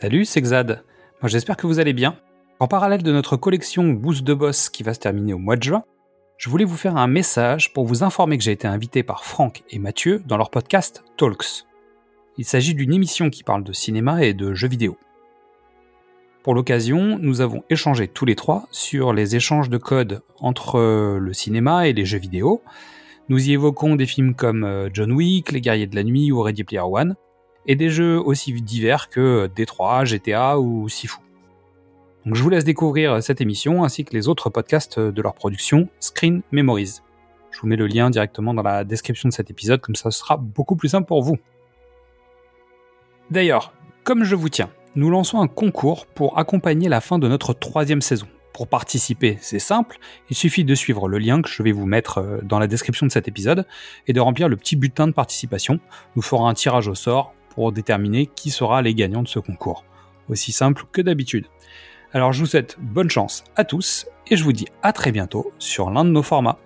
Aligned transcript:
Salut, 0.00 0.24
c'est 0.24 0.40
Xad. 0.40 0.84
Moi 1.20 1.28
j'espère 1.28 1.56
que 1.56 1.66
vous 1.66 1.80
allez 1.80 1.92
bien. 1.92 2.20
En 2.60 2.68
parallèle 2.68 3.02
de 3.02 3.10
notre 3.10 3.36
collection 3.36 3.88
Boost 3.88 4.22
de 4.22 4.32
Boss 4.32 4.68
qui 4.68 4.84
va 4.84 4.94
se 4.94 5.00
terminer 5.00 5.34
au 5.34 5.38
mois 5.38 5.56
de 5.56 5.64
juin, 5.64 5.82
je 6.36 6.48
voulais 6.48 6.64
vous 6.64 6.76
faire 6.76 6.96
un 6.96 7.08
message 7.08 7.72
pour 7.72 7.84
vous 7.84 8.04
informer 8.04 8.38
que 8.38 8.44
j'ai 8.44 8.52
été 8.52 8.68
invité 8.68 9.02
par 9.02 9.24
Franck 9.24 9.64
et 9.70 9.80
Mathieu 9.80 10.22
dans 10.24 10.36
leur 10.36 10.50
podcast 10.50 11.02
Talks. 11.16 11.64
Il 12.36 12.44
s'agit 12.44 12.76
d'une 12.76 12.94
émission 12.94 13.28
qui 13.28 13.42
parle 13.42 13.64
de 13.64 13.72
cinéma 13.72 14.22
et 14.22 14.34
de 14.34 14.54
jeux 14.54 14.68
vidéo. 14.68 14.96
Pour 16.44 16.54
l'occasion, 16.54 17.18
nous 17.18 17.40
avons 17.40 17.64
échangé 17.68 18.06
tous 18.06 18.24
les 18.24 18.36
trois 18.36 18.68
sur 18.70 19.12
les 19.12 19.34
échanges 19.34 19.68
de 19.68 19.78
code 19.78 20.22
entre 20.38 20.78
le 21.18 21.32
cinéma 21.32 21.88
et 21.88 21.92
les 21.92 22.04
jeux 22.04 22.20
vidéo. 22.20 22.62
Nous 23.28 23.48
y 23.48 23.52
évoquons 23.52 23.96
des 23.96 24.06
films 24.06 24.36
comme 24.36 24.62
euh, 24.62 24.90
John 24.92 25.10
Wick, 25.10 25.50
Les 25.50 25.60
Guerriers 25.60 25.88
de 25.88 25.96
la 25.96 26.04
Nuit 26.04 26.30
ou 26.30 26.40
Ready 26.40 26.62
Player 26.62 26.84
One, 26.86 27.16
et 27.68 27.76
des 27.76 27.90
jeux 27.90 28.18
aussi 28.18 28.52
divers 28.60 29.08
que 29.10 29.48
D3, 29.54 30.04
GTA 30.06 30.58
ou 30.58 30.88
Sifu. 30.88 31.18
Donc 32.24 32.34
je 32.34 32.42
vous 32.42 32.50
laisse 32.50 32.64
découvrir 32.64 33.22
cette 33.22 33.40
émission 33.40 33.84
ainsi 33.84 34.04
que 34.04 34.14
les 34.14 34.26
autres 34.26 34.50
podcasts 34.50 34.98
de 34.98 35.22
leur 35.22 35.34
production 35.34 35.88
Screen 36.00 36.42
Memories. 36.50 36.96
Je 37.50 37.60
vous 37.60 37.68
mets 37.68 37.76
le 37.76 37.86
lien 37.86 38.10
directement 38.10 38.54
dans 38.54 38.62
la 38.62 38.84
description 38.84 39.28
de 39.28 39.34
cet 39.34 39.50
épisode, 39.50 39.80
comme 39.80 39.94
ça 39.94 40.10
sera 40.10 40.36
beaucoup 40.36 40.76
plus 40.76 40.88
simple 40.88 41.06
pour 41.06 41.22
vous. 41.22 41.38
D'ailleurs, 43.30 43.72
comme 44.02 44.24
je 44.24 44.34
vous 44.34 44.48
tiens, 44.48 44.70
nous 44.96 45.10
lançons 45.10 45.40
un 45.40 45.48
concours 45.48 46.06
pour 46.06 46.38
accompagner 46.38 46.88
la 46.88 47.00
fin 47.00 47.18
de 47.18 47.28
notre 47.28 47.52
troisième 47.52 48.00
saison. 48.00 48.26
Pour 48.54 48.66
participer, 48.66 49.38
c'est 49.40 49.58
simple, 49.58 49.98
il 50.30 50.36
suffit 50.36 50.64
de 50.64 50.74
suivre 50.74 51.06
le 51.08 51.18
lien 51.18 51.42
que 51.42 51.48
je 51.48 51.62
vais 51.62 51.70
vous 51.70 51.86
mettre 51.86 52.18
euh, 52.18 52.38
dans 52.42 52.58
la 52.58 52.66
description 52.66 53.06
de 53.06 53.12
cet 53.12 53.28
épisode 53.28 53.66
et 54.08 54.12
de 54.12 54.20
remplir 54.20 54.48
le 54.48 54.56
petit 54.56 54.74
bulletin 54.74 55.06
de 55.06 55.12
participation. 55.12 55.78
Nous 56.16 56.22
ferons 56.22 56.46
un 56.46 56.54
tirage 56.54 56.88
au 56.88 56.96
sort 56.96 57.34
pour 57.58 57.72
déterminer 57.72 58.26
qui 58.26 58.50
sera 58.50 58.82
les 58.82 58.94
gagnants 58.94 59.24
de 59.24 59.26
ce 59.26 59.40
concours. 59.40 59.84
Aussi 60.28 60.52
simple 60.52 60.84
que 60.92 61.02
d'habitude. 61.02 61.46
Alors 62.12 62.32
je 62.32 62.38
vous 62.38 62.46
souhaite 62.46 62.76
bonne 62.78 63.10
chance 63.10 63.42
à 63.56 63.64
tous 63.64 64.06
et 64.28 64.36
je 64.36 64.44
vous 64.44 64.52
dis 64.52 64.68
à 64.80 64.92
très 64.92 65.10
bientôt 65.10 65.50
sur 65.58 65.90
l'un 65.90 66.04
de 66.04 66.10
nos 66.10 66.22
formats. 66.22 66.60